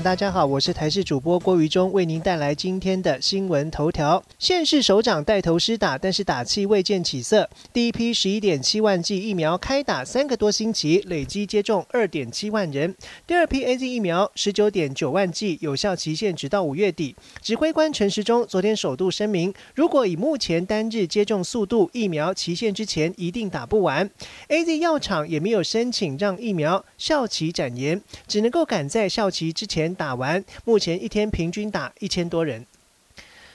[0.00, 4.20] 大家好，我是台视主播郭于忠，为您带来今天的新闻头条。
[4.38, 7.48] 县市首长带头施打，但是打气未见起色。
[7.72, 12.92] 第一批十一点七万剂疫苗开打三个多星期，累计接种二点七万人。
[13.26, 17.14] 第二批 A Z 疫苗十九点九万剂，有效期限直到五月底。
[17.40, 24.10] 指挥官陈时中昨天首度声明，如果以目前单日接种速度，疫苗期限之前一定打不完。
[24.48, 29.81] A Z 药厂也没有申请让疫苗效期展延，只能够赶在效期之前。
[29.94, 32.66] 打完，目前一天平均打一千多人。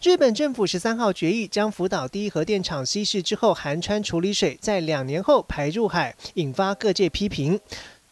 [0.00, 7.60] 日本政府十三号决议将福岛第一核电厂稀释之后含川处理水在两年后排入海，引发各界批评。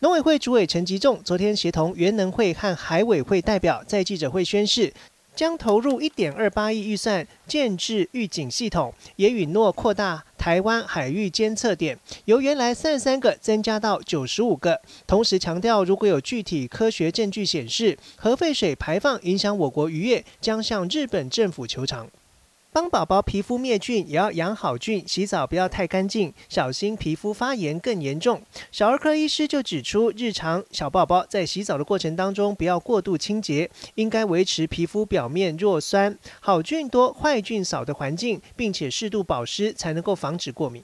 [0.00, 4.92] 农委会主委陈吉仲昨天协同原能会和海委会代表在记者会宣誓。
[5.36, 14.78] 将投入一点二八亿预算建制预警系统，也允诺扩大台湾海域监测点，由原来三十三个增加到九十五个。
[15.06, 22.06] 同时强调，如果有具体科学证据显示核废水排放影响我国渔业，将向日本政府求偿。
[22.74, 25.04] 帮宝宝皮肤灭菌，也要养好菌。
[25.06, 28.42] 洗澡不要太干净，小心皮肤发炎更严重。
[28.72, 40.82] 小儿科医师就指出，日常小宝宝在洗澡的过程当中，不要过度清洁，应该维持皮肤表面弱酸、好菌多、坏菌少的环境，并且适度保湿，才能够防止过敏。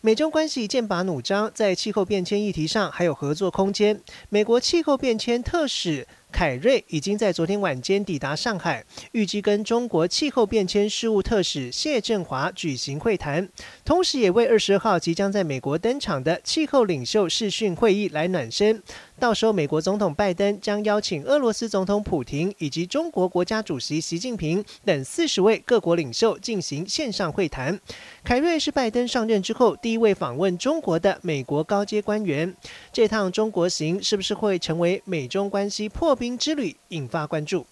[0.00, 4.00] 美中关系剑拔弩张，在气候变迁议题上还有合作空间。
[4.30, 6.06] 美国气候变迁特使。
[6.30, 13.48] 凯瑞已经在昨天晚间抵达上海，预计跟中国气候变迁事务特使谢振华举行会谈，
[13.84, 18.82] 同时也为二十号即将在美国登场的气候领袖视讯会议来暖身。
[19.18, 27.76] 到时候，美国总统拜登将邀请俄罗斯总统普京以及中国国家主席习近平等四十位各国领袖进行线上会谈。
[28.22, 32.54] 凯瑞是拜登上任之后第一位访问中国的美国高阶官员。
[32.92, 37.64] 这趟中国行是不是会成为美中关系破冰之旅，引发关注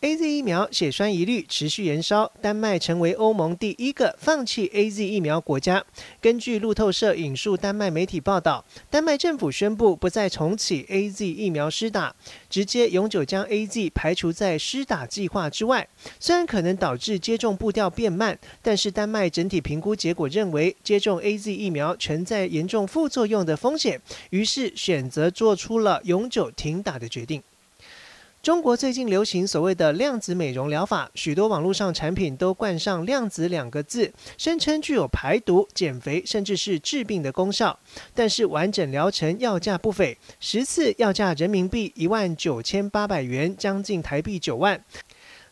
[0.00, 5.84] ？A Z 疫苗血栓疑虑持续延烧，丹麦成为欧盟第一个放弃 A Z 疫苗国家。
[6.22, 12.16] 根据路透社引述丹麦媒体报道，丹麦政府宣布不再重启 A Z 疫苗施打，
[12.48, 15.86] 直接永久将 A Z 排除在施打计划之外。
[16.18, 24.00] 虽然可能导致接种步调变慢，但是丹麦整体评估结果认为接种 A Z 疫苗存在严重副作用的风险，
[24.30, 27.42] 于是选择做出了永久停打的决定。
[28.42, 37.78] 中国最近流行所谓的量子美容疗法，许多网络上产品都冠上“量子”两个字，声称具有排毒、减肥，甚至是治病的功效。
[38.14, 44.82] 但是完整疗程要价不菲，十次要价人民币一万九千八百元，将近台币九万。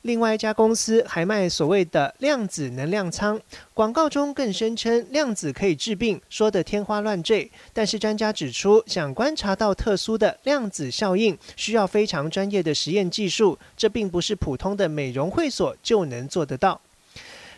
[0.02, 3.40] 另外一家公司还卖所谓的量子能量舱，
[3.74, 7.50] 广告中更声称量子可以治病，说得天花乱坠。
[7.72, 16.80] 但是专家指出，想观察到特殊的量子效应，需要非常专业的实验技术，这并不是普通的美容会所就能做得到。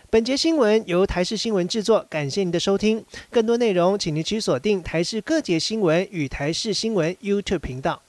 [0.08, 3.04] 本节新闻由台视新闻制作，感谢您的收听。
[3.30, 8.02] 更多内容，请您去锁定台视各节新闻与台视新闻 YouTube 频道。